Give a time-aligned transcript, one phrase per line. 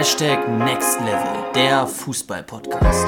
[0.00, 3.06] Hashtag Next Level, der Fußball-Podcast.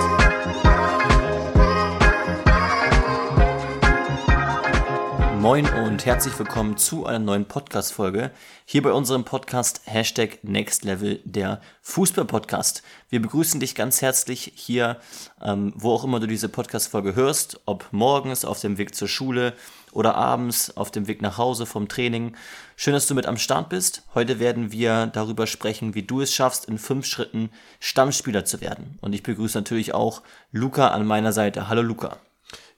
[5.41, 8.31] Moin und herzlich willkommen zu einer neuen Podcast-Folge.
[8.67, 12.83] Hier bei unserem Podcast Hashtag Next Level, der Fußball-Podcast.
[13.09, 14.99] Wir begrüßen dich ganz herzlich hier,
[15.41, 19.55] ähm, wo auch immer du diese Podcast-Folge hörst, ob morgens auf dem Weg zur Schule
[19.93, 22.35] oder abends auf dem Weg nach Hause vom Training.
[22.77, 24.03] Schön, dass du mit am Start bist.
[24.15, 28.99] Heute werden wir darüber sprechen, wie du es schaffst, in fünf Schritten Stammspieler zu werden.
[29.01, 31.69] Und ich begrüße natürlich auch Luca an meiner Seite.
[31.69, 32.17] Hallo Luca.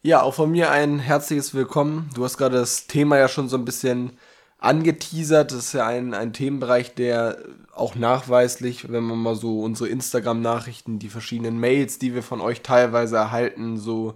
[0.03, 2.11] Ja, auch von mir ein herzliches Willkommen.
[2.15, 4.19] Du hast gerade das Thema ja schon so ein bisschen
[4.65, 5.53] angeteasert.
[5.53, 7.39] Das ist ja ein, ein Themenbereich, der
[7.75, 12.63] auch nachweislich, wenn man mal so unsere Instagram-Nachrichten, die verschiedenen Mails, die wir von euch
[12.63, 14.15] teilweise erhalten, so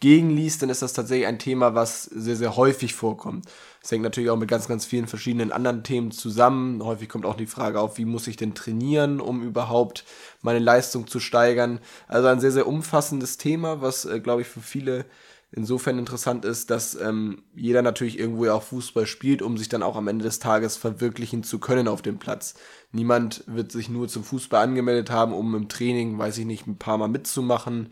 [0.00, 3.46] gegenliest, dann ist das tatsächlich ein Thema, was sehr, sehr häufig vorkommt.
[3.82, 6.82] Das hängt natürlich auch mit ganz, ganz vielen verschiedenen anderen Themen zusammen.
[6.82, 10.04] Häufig kommt auch die Frage auf, wie muss ich denn trainieren, um überhaupt
[10.42, 11.80] meine Leistung zu steigern.
[12.08, 15.04] Also ein sehr, sehr umfassendes Thema, was, äh, glaube ich, für viele
[15.52, 19.82] insofern interessant ist, dass ähm, jeder natürlich irgendwo ja auch Fußball spielt, um sich dann
[19.82, 22.54] auch am Ende des Tages verwirklichen zu können auf dem Platz.
[22.92, 26.78] Niemand wird sich nur zum Fußball angemeldet haben, um im Training, weiß ich nicht, ein
[26.78, 27.90] paar Mal mitzumachen,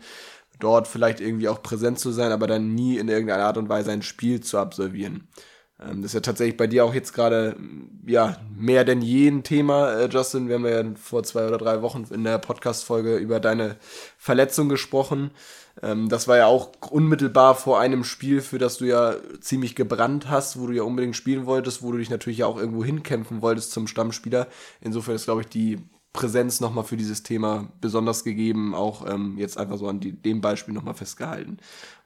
[0.59, 3.91] dort vielleicht irgendwie auch präsent zu sein, aber dann nie in irgendeiner Art und Weise
[3.91, 5.27] ein Spiel zu absolvieren.
[5.79, 7.55] Ähm, das ist ja tatsächlich bei dir auch jetzt gerade
[8.05, 10.47] ja mehr denn je ein Thema, äh, Justin.
[10.47, 13.77] Wir haben ja vor zwei oder drei Wochen in der Podcast-Folge über deine
[14.17, 15.31] Verletzung gesprochen.
[15.81, 20.29] Ähm, das war ja auch unmittelbar vor einem Spiel, für das du ja ziemlich gebrannt
[20.29, 23.41] hast, wo du ja unbedingt spielen wolltest, wo du dich natürlich ja auch irgendwo hinkämpfen
[23.41, 24.47] wolltest zum Stammspieler.
[24.81, 25.79] Insofern ist, glaube ich, die
[26.11, 30.41] Präsenz nochmal für dieses Thema besonders gegeben, auch ähm, jetzt einfach so an die, dem
[30.41, 31.57] Beispiel nochmal festgehalten.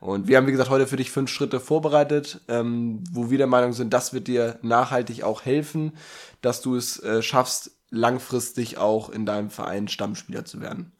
[0.01, 3.47] Und wir haben, wie gesagt, heute für dich fünf Schritte vorbereitet, ähm, wo wir der
[3.47, 5.93] Meinung sind, das wird dir nachhaltig auch helfen,
[6.41, 10.91] dass du es äh, schaffst, langfristig auch in deinem Verein Stammspieler zu werden.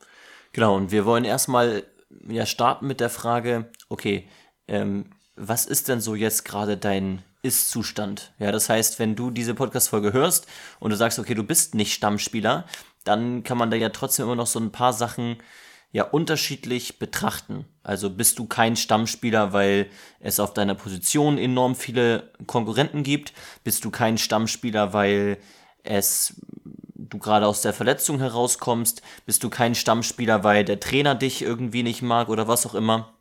[0.54, 1.84] Genau, und wir wollen erstmal
[2.28, 4.28] ja starten mit der Frage, okay,
[4.68, 8.32] ähm, was ist denn so jetzt gerade dein ist-Zustand.
[8.40, 10.48] Ja, das heißt, wenn du diese Podcast-Folge hörst
[10.80, 12.66] und du sagst, okay, du bist nicht Stammspieler,
[13.04, 15.38] dann kann man da ja trotzdem immer noch so ein paar Sachen
[15.92, 17.66] ja unterschiedlich betrachten.
[17.84, 19.90] Also bist du kein Stammspieler, weil
[20.22, 23.34] es auf deiner Position enorm viele Konkurrenten gibt?
[23.64, 25.38] Bist du kein Stammspieler, weil
[25.84, 26.42] es
[27.14, 29.02] du gerade aus der Verletzung herauskommst?
[29.26, 33.14] Bist du kein Stammspieler, weil der Trainer dich irgendwie nicht mag oder was auch immer?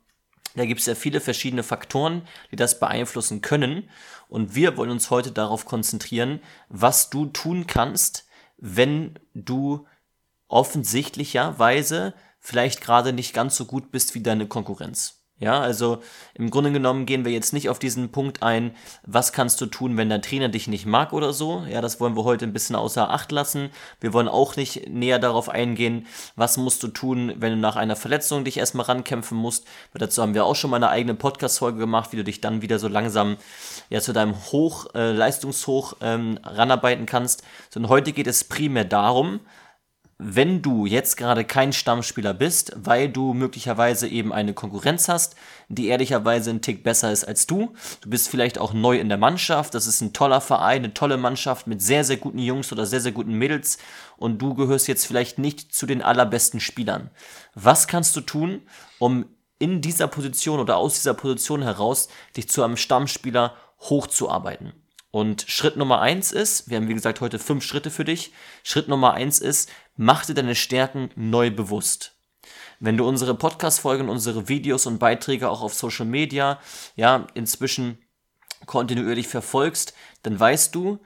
[0.55, 3.89] Da gibt es ja viele verschiedene Faktoren, die das beeinflussen können.
[4.27, 8.27] Und wir wollen uns heute darauf konzentrieren, was du tun kannst,
[8.57, 9.87] wenn du
[10.47, 15.22] offensichtlicherweise vielleicht gerade nicht ganz so gut bist wie deine Konkurrenz.
[15.43, 16.01] Ja, also
[16.35, 18.73] im Grunde genommen gehen wir jetzt nicht auf diesen Punkt ein,
[19.05, 21.65] was kannst du tun, wenn dein Trainer dich nicht mag oder so.
[21.69, 23.69] Ja, das wollen wir heute ein bisschen außer Acht lassen.
[23.99, 27.97] Wir wollen auch nicht näher darauf eingehen, was musst du tun, wenn du nach einer
[27.97, 29.65] Verletzung dich erstmal rankämpfen musst.
[29.91, 32.61] Weil dazu haben wir auch schon mal eine eigene Podcast-Folge gemacht, wie du dich dann
[32.61, 33.35] wieder so langsam
[33.89, 37.43] ja zu deinem Hoch, äh, Leistungshoch ähm, ranarbeiten kannst.
[37.69, 39.41] Sondern heute geht es primär darum,
[40.25, 45.35] wenn du jetzt gerade kein Stammspieler bist, weil du möglicherweise eben eine Konkurrenz hast,
[45.67, 47.73] die ehrlicherweise ein Tick besser ist als du.
[48.01, 49.73] Du bist vielleicht auch neu in der Mannschaft.
[49.73, 53.01] Das ist ein toller Verein, eine tolle Mannschaft mit sehr, sehr guten Jungs oder sehr,
[53.01, 53.77] sehr guten Mädels.
[54.17, 57.09] Und du gehörst jetzt vielleicht nicht zu den allerbesten Spielern.
[57.53, 58.61] Was kannst du tun,
[58.99, 59.25] um
[59.59, 62.07] in dieser Position oder aus dieser Position heraus
[62.37, 64.73] dich zu einem Stammspieler hochzuarbeiten?
[65.13, 68.33] Und Schritt Nummer eins ist, wir haben wie gesagt heute fünf Schritte für dich.
[68.63, 72.15] Schritt Nummer eins ist, mach dir deine Stärken neu bewusst.
[72.79, 76.59] Wenn du unsere Podcast-Folgen, unsere Videos und Beiträge auch auf Social Media,
[76.95, 77.99] ja, inzwischen
[78.65, 79.93] kontinuierlich verfolgst,
[80.23, 80.97] dann weißt du,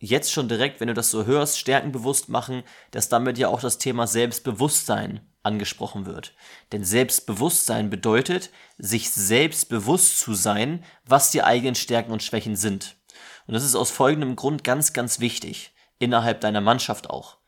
[0.00, 3.60] jetzt schon direkt, wenn du das so hörst, Stärken bewusst machen, dass damit ja auch
[3.60, 6.34] das Thema Selbstbewusstsein angesprochen wird.
[6.72, 12.96] Denn Selbstbewusstsein bedeutet, sich selbst bewusst zu sein, was die eigenen Stärken und Schwächen sind.
[13.46, 15.72] Und das ist aus folgendem Grund ganz, ganz wichtig.
[15.98, 17.38] Innerhalb deiner Mannschaft auch.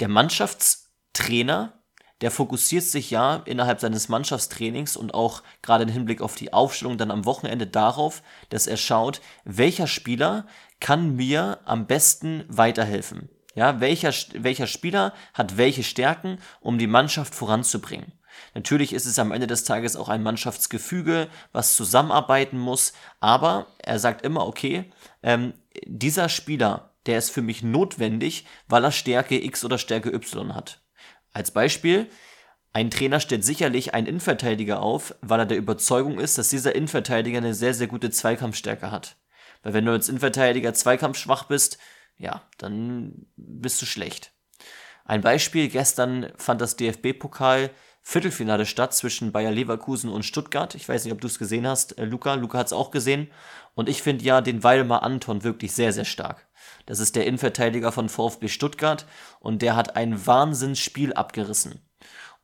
[0.00, 1.72] Der Mannschaftstrainer,
[2.20, 6.98] der fokussiert sich ja innerhalb seines Mannschaftstrainings und auch gerade im Hinblick auf die Aufstellung
[6.98, 10.46] dann am Wochenende darauf, dass er schaut, welcher Spieler
[10.80, 13.28] kann mir am besten weiterhelfen.
[13.54, 18.12] Ja, welcher, welcher Spieler hat welche Stärken, um die Mannschaft voranzubringen.
[18.54, 23.98] Natürlich ist es am Ende des Tages auch ein Mannschaftsgefüge, was zusammenarbeiten muss, aber er
[23.98, 24.90] sagt immer, okay,
[25.22, 25.54] ähm,
[25.86, 30.80] dieser Spieler, der ist für mich notwendig, weil er Stärke X oder Stärke Y hat.
[31.32, 32.08] Als Beispiel,
[32.72, 37.38] ein Trainer stellt sicherlich einen Innenverteidiger auf, weil er der Überzeugung ist, dass dieser Innenverteidiger
[37.38, 39.16] eine sehr, sehr gute Zweikampfstärke hat.
[39.62, 41.78] Weil wenn du als Innenverteidiger zweikampfschwach bist,
[42.18, 44.32] ja, dann bist du schlecht.
[45.04, 47.70] Ein Beispiel, gestern fand das DFB-Pokal
[48.08, 50.76] Viertelfinale statt zwischen Bayer Leverkusen und Stuttgart.
[50.76, 52.34] Ich weiß nicht, ob du es gesehen hast, äh, Luca.
[52.34, 53.32] Luca hat es auch gesehen.
[53.74, 56.46] Und ich finde ja den Waldemar Anton wirklich sehr, sehr stark.
[56.86, 59.06] Das ist der Innenverteidiger von VfB Stuttgart
[59.40, 61.80] und der hat ein Wahnsinnsspiel abgerissen.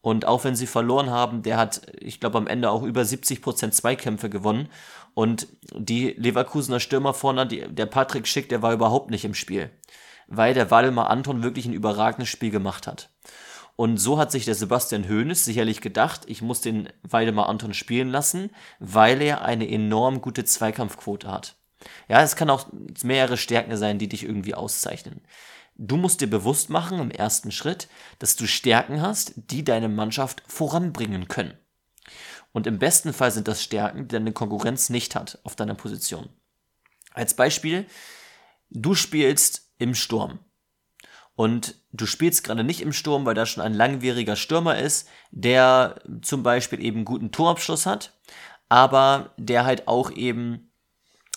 [0.00, 3.70] Und auch wenn sie verloren haben, der hat, ich glaube, am Ende auch über 70%
[3.70, 4.68] Zweikämpfe gewonnen.
[5.14, 9.70] Und die Leverkusener Stürmer vorne, die, der Patrick Schick, der war überhaupt nicht im Spiel.
[10.26, 13.10] Weil der Waldemar Anton wirklich ein überragendes Spiel gemacht hat.
[13.76, 18.10] Und so hat sich der Sebastian Hoeneß sicherlich gedacht, ich muss den Waldemar Anton spielen
[18.10, 21.56] lassen, weil er eine enorm gute Zweikampfquote hat.
[22.08, 22.66] Ja, es kann auch
[23.02, 25.22] mehrere Stärken sein, die dich irgendwie auszeichnen.
[25.74, 27.88] Du musst dir bewusst machen im ersten Schritt,
[28.18, 31.54] dass du Stärken hast, die deine Mannschaft voranbringen können.
[32.52, 36.28] Und im besten Fall sind das Stärken, die deine Konkurrenz nicht hat auf deiner Position.
[37.14, 37.86] Als Beispiel,
[38.70, 40.38] du spielst im Sturm.
[41.34, 46.00] Und du spielst gerade nicht im Sturm, weil da schon ein langwieriger Stürmer ist, der
[46.20, 48.12] zum Beispiel eben guten Torabschluss hat,
[48.68, 50.70] aber der halt auch eben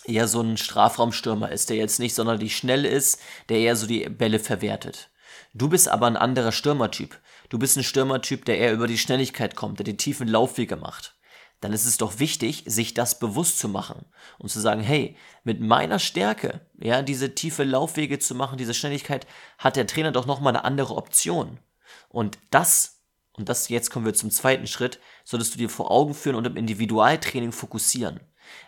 [0.04, 4.08] eher so ein Strafraumstürmer ist, der jetzt nicht sonderlich schnell ist, der eher so die
[4.08, 5.10] Bälle verwertet.
[5.54, 7.18] Du bist aber ein anderer Stürmertyp.
[7.48, 11.15] Du bist ein Stürmertyp, der eher über die Schnelligkeit kommt, der die tiefen Laufwege macht.
[11.60, 14.04] Dann ist es doch wichtig, sich das bewusst zu machen
[14.38, 19.26] und zu sagen, hey, mit meiner Stärke, ja, diese tiefe Laufwege zu machen, diese Schnelligkeit,
[19.58, 21.58] hat der Trainer doch nochmal eine andere Option.
[22.08, 23.00] Und das,
[23.32, 26.46] und das jetzt kommen wir zum zweiten Schritt, solltest du dir vor Augen führen und
[26.46, 28.20] im Individualtraining fokussieren.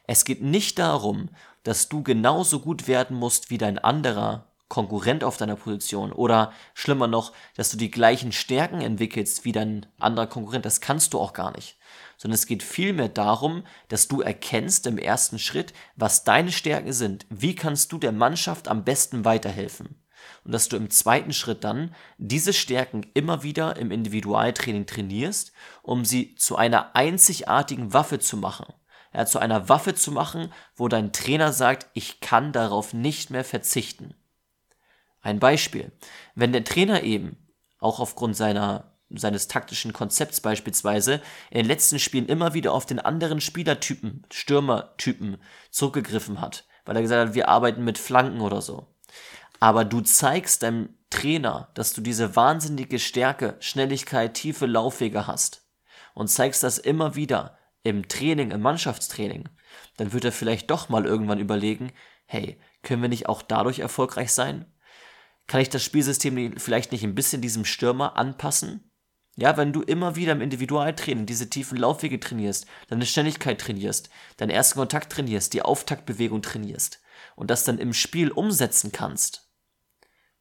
[0.04, 1.28] Es geht nicht darum,
[1.62, 7.06] dass du genauso gut werden musst wie dein anderer Konkurrent auf deiner Position oder schlimmer
[7.06, 10.66] noch, dass du die gleichen Stärken entwickelst wie dein anderer Konkurrent.
[10.66, 11.77] Das kannst du auch gar nicht.
[12.18, 17.24] Sondern es geht vielmehr darum, dass du erkennst im ersten Schritt, was deine Stärken sind.
[17.30, 20.04] Wie kannst du der Mannschaft am besten weiterhelfen?
[20.44, 26.04] Und dass du im zweiten Schritt dann diese Stärken immer wieder im Individualtraining trainierst, um
[26.04, 28.66] sie zu einer einzigartigen Waffe zu machen
[29.14, 33.44] ja, zu einer Waffe zu machen, wo dein Trainer sagt, ich kann darauf nicht mehr
[33.44, 34.14] verzichten.
[35.20, 35.92] Ein Beispiel.
[36.34, 37.36] Wenn der Trainer eben,
[37.80, 41.20] auch aufgrund seiner, seines taktischen Konzepts beispielsweise,
[41.50, 45.38] in den letzten Spielen immer wieder auf den anderen Spielertypen, Stürmertypen
[45.70, 48.86] zurückgegriffen hat, weil er gesagt hat, wir arbeiten mit Flanken oder so.
[49.60, 55.66] Aber du zeigst deinem Trainer, dass du diese wahnsinnige Stärke, Schnelligkeit, tiefe Laufwege hast
[56.14, 59.48] und zeigst das immer wieder, im Training, im Mannschaftstraining,
[59.96, 61.92] dann wird er vielleicht doch mal irgendwann überlegen,
[62.26, 64.66] hey, können wir nicht auch dadurch erfolgreich sein?
[65.46, 68.87] Kann ich das Spielsystem vielleicht nicht ein bisschen diesem Stürmer anpassen?
[69.40, 74.50] Ja, wenn du immer wieder im Individualtraining diese tiefen Laufwege trainierst, deine Schnelligkeit trainierst, deinen
[74.50, 77.00] ersten Kontakt trainierst, die Auftaktbewegung trainierst
[77.36, 79.48] und das dann im Spiel umsetzen kannst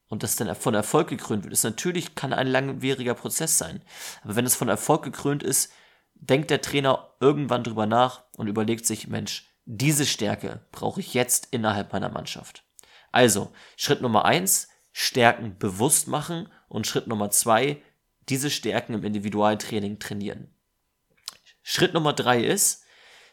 [0.08, 3.84] und das dann von Erfolg gekrönt wird, ist natürlich, kann ein langwieriger Prozess sein.
[4.24, 5.72] Aber wenn es von Erfolg gekrönt ist,
[6.16, 11.50] denkt der Trainer irgendwann drüber nach und überlegt sich, Mensch, diese Stärke brauche ich jetzt
[11.52, 12.64] innerhalb meiner Mannschaft.
[13.12, 17.84] Also, Schritt Nummer eins, Stärken bewusst machen und Schritt Nummer zwei,
[18.30, 20.54] diese Stärken im Individualtraining trainieren.
[21.64, 22.84] Schritt Nummer drei ist,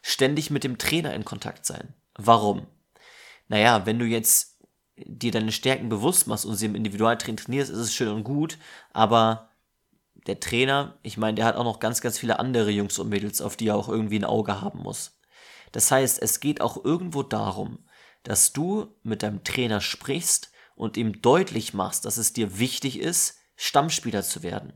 [0.03, 1.95] ständig mit dem Trainer in Kontakt sein.
[2.17, 2.67] Warum?
[3.49, 4.59] Naja, wenn du jetzt
[4.97, 8.59] dir deine Stärken bewusst machst und sie im Individualtraining trainierst, ist es schön und gut,
[8.93, 9.51] aber
[10.27, 13.41] der Trainer, ich meine, der hat auch noch ganz, ganz viele andere Jungs und Mädels,
[13.41, 15.19] auf die er auch irgendwie ein Auge haben muss.
[15.73, 17.85] Das heißt, es geht auch irgendwo darum,
[18.23, 23.39] dass du mit deinem Trainer sprichst und ihm deutlich machst, dass es dir wichtig ist,
[23.57, 24.73] Stammspieler zu werden.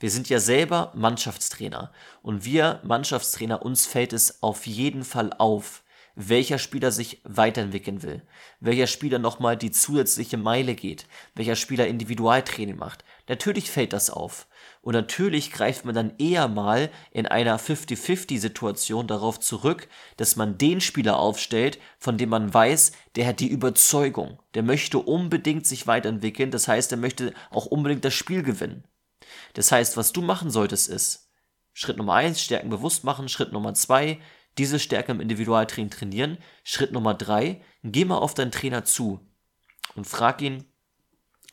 [0.00, 5.82] Wir sind ja selber Mannschaftstrainer und wir Mannschaftstrainer, uns fällt es auf jeden Fall auf,
[6.14, 8.22] welcher Spieler sich weiterentwickeln will,
[8.60, 13.04] welcher Spieler nochmal die zusätzliche Meile geht, welcher Spieler Individualtraining macht.
[13.28, 14.46] Natürlich fällt das auf.
[14.82, 20.80] Und natürlich greift man dann eher mal in einer 50-50-Situation darauf zurück, dass man den
[20.80, 26.50] Spieler aufstellt, von dem man weiß, der hat die Überzeugung, der möchte unbedingt sich weiterentwickeln,
[26.50, 28.84] das heißt, er möchte auch unbedingt das Spiel gewinnen.
[29.54, 31.30] Das heißt, was du machen solltest ist,
[31.72, 34.20] Schritt Nummer eins Stärken bewusst machen, Schritt Nummer zwei
[34.58, 36.38] diese Stärke im Individualtraining trainieren.
[36.64, 39.20] Schritt Nummer drei, geh mal auf deinen Trainer zu
[39.94, 40.64] und frag ihn,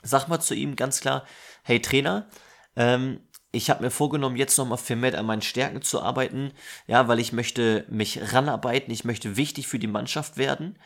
[0.02, 1.26] sag mal zu ihm ganz klar,
[1.64, 2.28] hey Trainer,
[2.76, 6.52] ähm, ich habe mir vorgenommen, jetzt nochmal vermehrt an meinen Stärken zu arbeiten,
[6.88, 10.78] ja, weil ich möchte mich ranarbeiten, ich möchte wichtig für die Mannschaft werden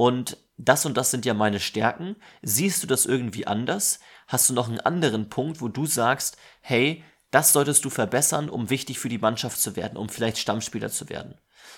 [0.00, 2.16] und das und das sind ja meine Stärken.
[2.40, 4.00] Siehst du das irgendwie anders?
[4.28, 8.70] Hast du noch einen anderen Punkt, wo du sagst, hey, das solltest du verbessern, um
[8.70, 11.34] wichtig für die Mannschaft zu werden, um vielleicht Stammspieler zu werden?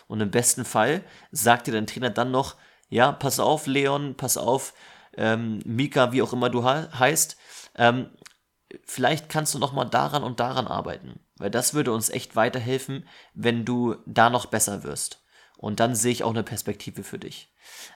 [0.06, 1.02] Und im besten Fall
[1.32, 2.54] sagt dir dein Trainer dann noch,
[2.88, 4.72] ja, pass auf, Leon, pass auf,
[5.16, 7.36] ähm, Mika, wie auch immer du he heißt,
[7.74, 8.08] ähm,
[8.84, 13.04] vielleicht kannst du noch mal daran und daran arbeiten, weil das würde uns echt weiterhelfen,
[13.34, 15.21] wenn du da noch besser wirst.
[15.62, 17.48] Und dann sehe ich auch eine Perspektive für dich.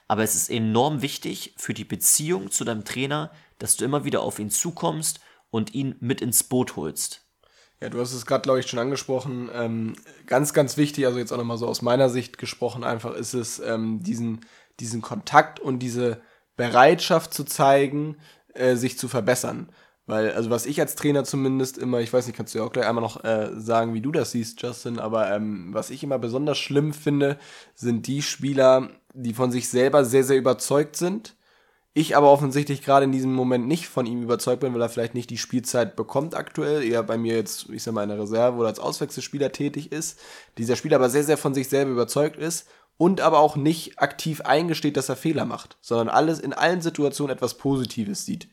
[0.07, 4.21] Aber es ist enorm wichtig für die Beziehung zu deinem Trainer, dass du immer wieder
[4.21, 5.19] auf ihn zukommst
[5.49, 7.25] und ihn mit ins Boot holst.
[7.81, 9.49] Ja, du hast es gerade, glaube ich, schon angesprochen.
[9.53, 9.97] Ähm,
[10.27, 13.59] ganz, ganz wichtig, also jetzt auch nochmal so aus meiner Sicht gesprochen, einfach ist es,
[13.59, 14.45] ähm, diesen,
[14.79, 16.21] diesen Kontakt und diese
[16.55, 18.15] Bereitschaft zu zeigen,
[18.53, 19.69] äh, sich zu verbessern.
[20.07, 22.71] Weil, also was ich als Trainer zumindest immer, ich weiß nicht, kannst du ja auch
[22.71, 26.17] gleich einmal noch äh, sagen, wie du das siehst, Justin, aber ähm, was ich immer
[26.17, 27.37] besonders schlimm finde,
[27.75, 31.37] sind die Spieler, die von sich selber sehr, sehr überzeugt sind
[31.97, 35.15] ich aber offensichtlich gerade in diesem Moment nicht von ihm überzeugt bin, weil er vielleicht
[35.15, 38.55] nicht die Spielzeit bekommt aktuell, eher bei mir jetzt, ich sag mal, in der Reserve
[38.57, 40.19] oder als Auswechselspieler tätig ist.
[40.59, 44.41] Dieser Spieler aber sehr, sehr von sich selber überzeugt ist und aber auch nicht aktiv
[44.41, 48.47] eingesteht, dass er Fehler macht, sondern alles in allen Situationen etwas Positives sieht.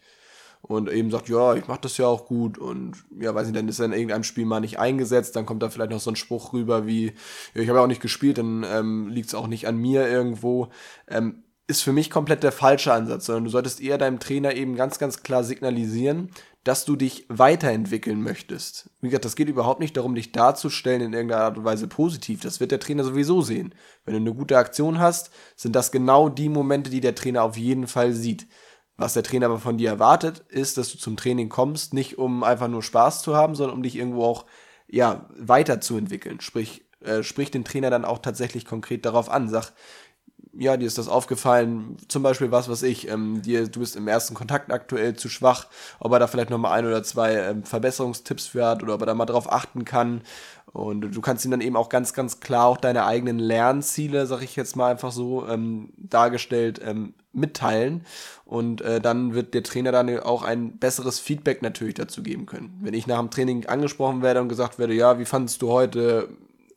[0.67, 3.69] Und eben sagt, ja, ich mach das ja auch gut und ja, weiß nicht, dann
[3.69, 6.17] ist er in irgendeinem Spiel mal nicht eingesetzt, dann kommt da vielleicht noch so ein
[6.17, 7.13] Spruch rüber wie,
[7.55, 10.09] ja, ich habe ja auch nicht gespielt, dann ähm, liegt es auch nicht an mir
[10.09, 10.69] irgendwo.
[11.07, 14.75] Ähm, ist für mich komplett der falsche Ansatz, sondern du solltest eher deinem Trainer eben
[14.75, 16.31] ganz, ganz klar signalisieren,
[16.63, 18.91] dass du dich weiterentwickeln möchtest.
[19.01, 22.41] Wie gesagt, das geht überhaupt nicht darum, dich darzustellen in irgendeiner Art und Weise positiv.
[22.41, 23.75] Das wird der Trainer sowieso sehen.
[24.05, 27.59] Wenn du eine gute Aktion hast, sind das genau die Momente, die der Trainer auf
[27.59, 28.47] jeden Fall sieht.
[28.97, 32.45] Was der Trainer aber von dir erwartet, ist, dass du zum Training kommst, nicht um
[32.45, 34.45] einfach nur Spaß zu haben, sondern um dich irgendwo auch
[34.89, 36.41] ja, weiterzuentwickeln.
[36.41, 39.49] Sprich, äh, sprich den Trainer dann auch tatsächlich konkret darauf an.
[39.49, 39.73] Sag,
[40.57, 44.07] ja, dir ist das aufgefallen, zum Beispiel was, was ich, ähm, dir, du bist im
[44.07, 45.67] ersten Kontakt aktuell zu schwach,
[45.99, 49.07] ob er da vielleicht nochmal ein oder zwei ähm, Verbesserungstipps für hat oder ob er
[49.07, 50.23] da mal drauf achten kann.
[50.73, 54.43] Und du kannst ihm dann eben auch ganz, ganz klar auch deine eigenen Lernziele, sag
[54.43, 58.05] ich jetzt mal einfach so, ähm, dargestellt, ähm, mitteilen.
[58.45, 62.79] Und äh, dann wird der Trainer dann auch ein besseres Feedback natürlich dazu geben können.
[62.81, 66.29] Wenn ich nach dem Training angesprochen werde und gesagt werde, ja, wie fandest du heute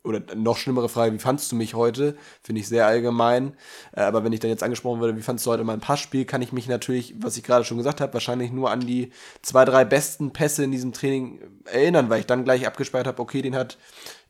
[0.08, 2.16] oder noch schlimmere Frage, wie fandst du mich heute?
[2.42, 3.54] Finde ich sehr allgemein.
[3.92, 6.42] Äh, aber wenn ich dann jetzt angesprochen würde, wie fandst du heute mein Passspiel, kann
[6.42, 9.12] ich mich natürlich, was ich gerade schon gesagt habe, wahrscheinlich nur an die
[9.42, 13.42] zwei, drei besten Pässe in diesem Training erinnern, weil ich dann gleich abgespeichert habe, okay,
[13.42, 13.78] den hat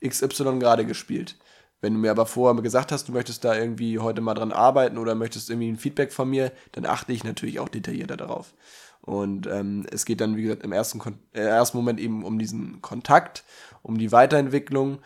[0.06, 1.36] XY gerade gespielt.
[1.80, 4.98] Wenn du mir aber vorher gesagt hast, du möchtest da irgendwie heute mal dran arbeiten
[4.98, 8.54] oder möchtest irgendwie ein Feedback von mir, dann achte ich natürlich auch detaillierter darauf.
[9.00, 11.00] Und ähm, es geht dann, wie gesagt, im ersten,
[11.32, 13.44] äh, ersten Moment eben um diesen Kontakt,
[13.82, 14.98] um die Weiterentwicklung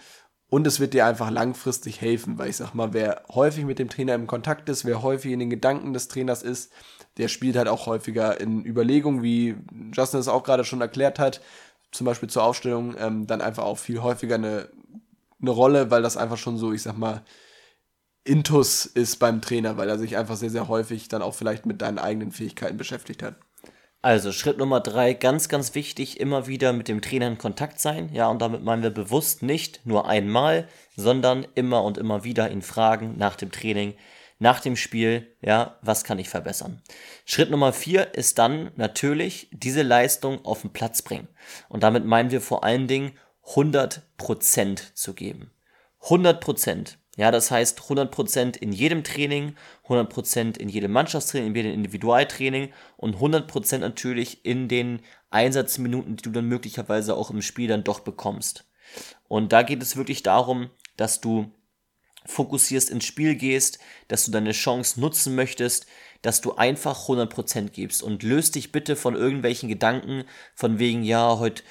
[0.53, 3.89] und es wird dir einfach langfristig helfen, weil ich sag mal, wer häufig mit dem
[3.89, 6.71] Trainer im Kontakt ist, wer häufig in den Gedanken des Trainers ist,
[7.17, 9.57] der spielt halt auch häufiger in Überlegungen, wie
[9.95, 11.41] Justin es auch gerade schon erklärt hat,
[11.91, 14.69] zum Beispiel zur Aufstellung, ähm, dann einfach auch viel häufiger eine,
[15.43, 17.23] eine Rolle, weil das einfach schon so, ich sag mal,
[18.25, 21.83] Intus ist beim Trainer, weil er sich einfach sehr, sehr häufig dann auch vielleicht mit
[21.83, 23.37] deinen eigenen Fähigkeiten beschäftigt hat.
[24.01, 28.11] Also Schritt Nummer drei, ganz, ganz wichtig, immer wieder mit dem Trainer in Kontakt sein.
[28.13, 32.63] Ja, und damit meinen wir bewusst nicht nur einmal, sondern immer und immer wieder ihn
[32.63, 33.95] fragen nach dem Training,
[34.41, 36.83] nach dem Spiel, ja, was kann ich verbessern?
[37.25, 41.29] Schritt Nummer vier ist dann natürlich diese Leistung auf den Platz bringen.
[41.69, 43.13] Und damit meinen wir vor allen Dingen
[43.47, 45.51] 100% zu geben.
[46.03, 46.97] 100%.
[47.17, 49.55] Ja, das heißt 100% in jedem Training,
[49.87, 56.31] 100% in jedem Mannschaftstraining, in jedem Individualtraining und 100% natürlich in den Einsatzminuten, die du
[56.31, 58.65] dann möglicherweise auch im Spiel dann doch bekommst.
[59.29, 61.53] Und da geht es wirklich darum, dass du
[62.25, 65.87] fokussierst ins Spiel gehst, dass du deine Chance nutzen möchtest,
[66.23, 71.39] dass du einfach 100% gibst und löst dich bitte von irgendwelchen Gedanken von wegen, ja,
[71.39, 71.63] heute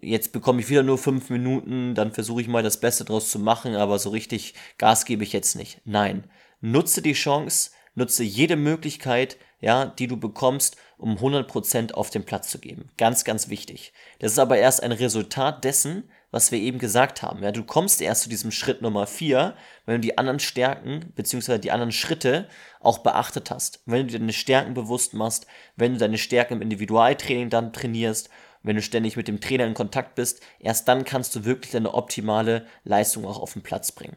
[0.00, 3.38] jetzt bekomme ich wieder nur fünf Minuten, dann versuche ich mal das Beste draus zu
[3.38, 5.80] machen, aber so richtig Gas gebe ich jetzt nicht.
[5.84, 6.24] Nein,
[6.60, 12.50] nutze die Chance, nutze jede Möglichkeit, ja, die du bekommst, um 100% auf den Platz
[12.50, 12.90] zu geben.
[12.96, 13.92] Ganz, ganz wichtig.
[14.18, 17.42] Das ist aber erst ein Resultat dessen, was wir eben gesagt haben.
[17.42, 21.60] Ja, du kommst erst zu diesem Schritt Nummer vier, wenn du die anderen Stärken beziehungsweise
[21.60, 22.48] die anderen Schritte
[22.80, 23.82] auch beachtet hast.
[23.86, 25.46] Wenn du deine Stärken bewusst machst,
[25.76, 28.30] wenn du deine Stärken im Individualtraining dann trainierst
[28.62, 31.94] wenn du ständig mit dem Trainer in Kontakt bist, erst dann kannst du wirklich deine
[31.94, 34.16] optimale Leistung auch auf den Platz bringen.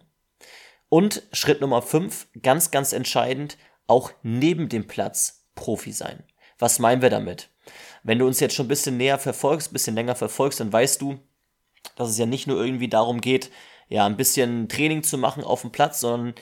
[0.89, 6.23] Und Schritt Nummer 5, ganz, ganz entscheidend, auch neben dem Platz Profi sein.
[6.59, 7.49] Was meinen wir damit?
[8.03, 11.01] Wenn du uns jetzt schon ein bisschen näher verfolgst, ein bisschen länger verfolgst, dann weißt
[11.01, 11.19] du,
[11.95, 13.51] dass es ja nicht nur irgendwie darum geht,
[13.87, 16.35] ja, ein bisschen Training zu machen auf dem Platz, sondern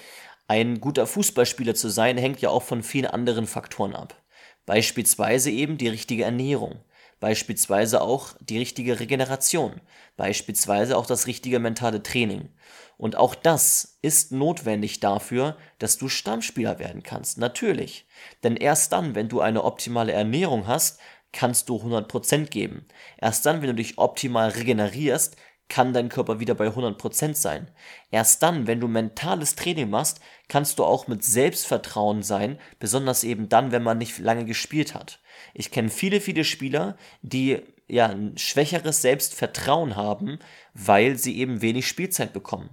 [0.48, 4.22] ein guter Fußballspieler zu sein, hängt ja auch von vielen anderen Faktoren ab.
[4.66, 6.80] Beispielsweise eben die richtige Ernährung,
[7.24, 9.80] beispielsweise auch die richtige Regeneration,
[10.18, 12.50] beispielsweise auch das richtige mentale Training.
[12.98, 18.10] Und auch das ist notwendig dafür, dass du Stammspieler werden kannst, natürlich.
[18.44, 21.00] Denn erst dann, wenn du eine optimale Ernährung hast,
[21.32, 22.90] kannst du 100% geben.
[23.18, 25.38] Erst dann, wenn du dich optimal regenerierst,
[25.70, 27.72] kann dein Körper wieder bei 100% sein.
[28.12, 33.50] Erst dann, wenn du mentales Training machst, kannst du auch mit Selbstvertrauen sein, besonders eben
[33.50, 35.20] dann, wenn man nicht lange gespielt hat.
[35.54, 40.40] Ich kenne viele, viele Spieler, die ja ein schwächeres Selbstvertrauen haben,
[40.74, 42.70] weil sie eben wenig Spielzeit bekommen.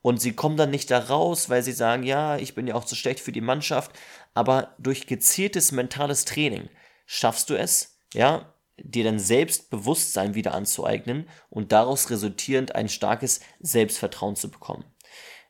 [0.00, 2.84] Und sie kommen dann nicht da raus, weil sie sagen, ja, ich bin ja auch
[2.84, 3.92] zu schlecht für die Mannschaft,
[4.34, 6.68] aber durch gezieltes mentales Training
[7.06, 8.51] schaffst du es, ja,
[8.82, 14.84] dir dein Selbstbewusstsein wieder anzueignen und daraus resultierend ein starkes Selbstvertrauen zu bekommen.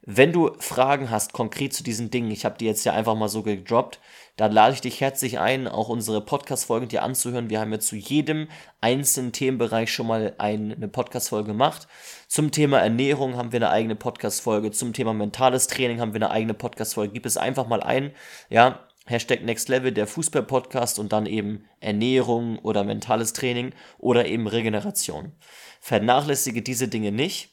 [0.04, 3.28] Wenn du Fragen hast konkret zu diesen Dingen, ich habe die jetzt ja einfach mal
[3.28, 4.00] so gedroppt,
[4.36, 7.50] dann lade ich dich herzlich ein, auch unsere Podcast-Folgen dir anzuhören.
[7.50, 8.48] Wir haben ja zu jedem
[8.80, 11.86] einzelnen Themenbereich schon mal eine Podcast-Folge gemacht.
[12.26, 14.72] Zum Thema Ernährung haben wir eine eigene Podcast-Folge.
[14.72, 17.12] Zum Thema mentales Training haben wir eine eigene Podcast-Folge.
[17.12, 18.10] Gib es einfach mal ein.
[18.50, 24.46] Ja, Hashtag Next Level, der Fußball-Podcast und dann eben Ernährung oder mentales Training oder eben
[24.46, 25.32] Regeneration.
[25.80, 27.50] Vernachlässige diese Dinge nicht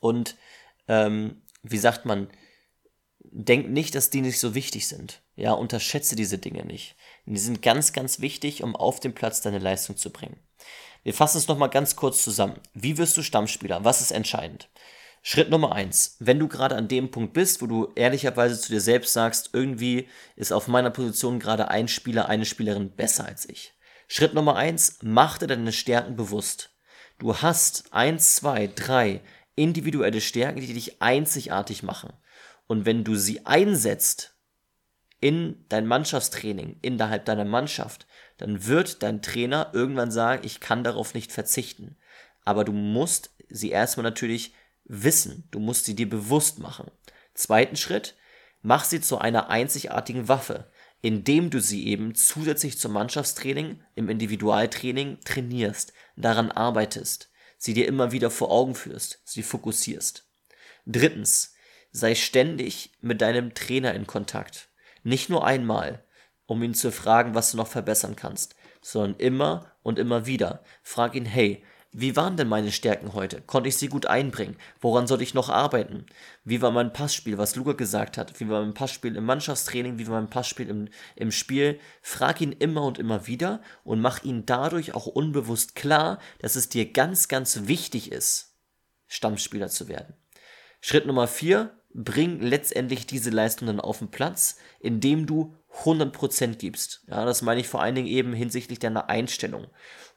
[0.00, 0.36] und
[0.86, 2.28] ähm, wie sagt man,
[3.30, 5.22] denk nicht, dass die nicht so wichtig sind.
[5.36, 6.96] Ja, unterschätze diese Dinge nicht.
[7.26, 10.38] Die sind ganz, ganz wichtig, um auf dem Platz deine Leistung zu bringen.
[11.02, 12.60] Wir fassen es nochmal ganz kurz zusammen.
[12.74, 13.84] Wie wirst du Stammspieler?
[13.84, 14.68] Was ist entscheidend?
[15.22, 18.80] Schritt Nummer eins, wenn du gerade an dem Punkt bist, wo du ehrlicherweise zu dir
[18.80, 23.74] selbst sagst, irgendwie ist auf meiner Position gerade ein Spieler, eine Spielerin besser als ich.
[24.06, 26.70] Schritt Nummer eins, mach dir deine Stärken bewusst.
[27.18, 29.20] Du hast eins, zwei, drei
[29.54, 32.12] individuelle Stärken, die dich einzigartig machen.
[32.66, 34.36] Und wenn du sie einsetzt
[35.20, 38.06] in dein Mannschaftstraining, innerhalb deiner Mannschaft,
[38.38, 41.96] dann wird dein Trainer irgendwann sagen, ich kann darauf nicht verzichten.
[42.44, 44.54] Aber du musst sie erstmal natürlich
[44.88, 45.44] wissen.
[45.50, 46.90] Du musst sie dir bewusst machen.
[47.34, 48.16] Zweiten Schritt,
[48.62, 55.20] mach sie zu einer einzigartigen Waffe, indem du sie eben zusätzlich zum Mannschaftstraining, im Individualtraining
[55.24, 60.26] trainierst, daran arbeitest, sie dir immer wieder vor Augen führst, sie fokussierst.
[60.86, 61.54] Drittens,
[61.92, 64.68] sei ständig mit deinem Trainer in Kontakt.
[65.04, 66.04] Nicht nur einmal,
[66.46, 70.62] um ihn zu fragen, was du noch verbessern kannst, sondern immer und immer wieder.
[70.82, 73.40] Frag ihn, hey, wie waren denn meine Stärken heute?
[73.40, 74.56] Konnte ich sie gut einbringen?
[74.80, 76.04] Woran sollte ich noch arbeiten?
[76.44, 78.38] Wie war mein Passspiel, was Luca gesagt hat?
[78.40, 79.98] Wie war mein Passspiel im Mannschaftstraining?
[79.98, 81.80] Wie war mein Passspiel im, im Spiel?
[82.02, 86.68] Frag ihn immer und immer wieder und mach ihn dadurch auch unbewusst klar, dass es
[86.68, 88.58] dir ganz, ganz wichtig ist,
[89.06, 90.14] Stammspieler zu werden.
[90.82, 97.02] Schritt Nummer vier, bring letztendlich diese Leistung dann auf den Platz, indem du 100% gibst.
[97.08, 99.66] Ja, das meine ich vor allen Dingen eben hinsichtlich deiner Einstellung.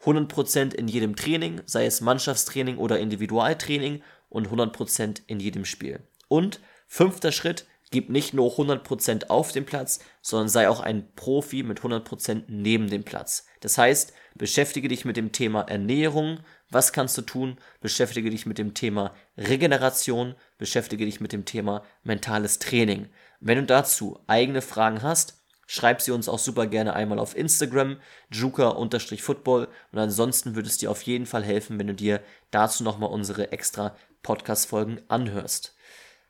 [0.04, 6.00] 100% in jedem Training, sei es Mannschaftstraining oder Individualtraining und 100% in jedem Spiel.
[6.28, 11.62] Und fünfter Schritt, gib nicht nur 100% auf dem Platz, sondern sei auch ein Profi
[11.62, 13.46] mit 100% neben dem Platz.
[13.60, 18.58] Das heißt, beschäftige dich mit dem Thema Ernährung, was kannst du tun, beschäftige dich mit
[18.58, 23.10] dem Thema Regeneration, beschäftige dich mit dem Thema mentales Training.
[23.42, 25.41] Wenn du dazu eigene Fragen hast,
[25.74, 27.96] Schreib sie uns auch super gerne einmal auf Instagram,
[28.30, 33.10] juka-football und ansonsten würde es dir auf jeden Fall helfen, wenn du dir dazu nochmal
[33.10, 35.74] unsere extra Podcast-Folgen anhörst.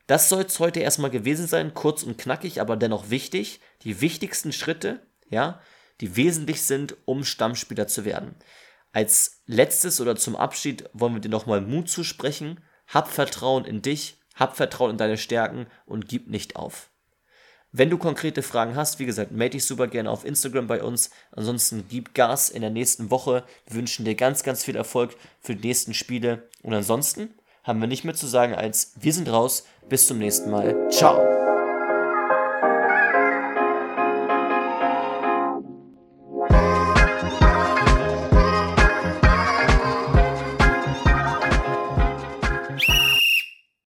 [0.06, 3.62] Das soll es heute erstmal gewesen sein, kurz und knackig, aber dennoch wichtig.
[3.82, 5.60] Die wichtigsten Schritte, ja,
[6.02, 8.36] die wesentlich sind, um Stammspieler zu werden.
[8.92, 12.60] Als letztes oder zum Abschied wollen wir dir nochmal Mut zusprechen.
[12.86, 16.91] Hab Vertrauen in dich, hab Vertrauen in deine Stärken und gib nicht auf.
[17.74, 21.10] Wenn du konkrete Fragen hast, wie gesagt, melde dich super gerne auf Instagram bei uns.
[21.32, 23.44] Ansonsten gib Gas in der nächsten Woche.
[23.66, 26.50] Wir wünschen dir ganz, ganz viel Erfolg für die nächsten Spiele.
[26.64, 27.30] Und ansonsten
[27.64, 29.66] haben wir nicht mehr zu sagen als wir sind raus.
[29.88, 30.90] Bis zum nächsten Mal.
[30.90, 31.31] Ciao.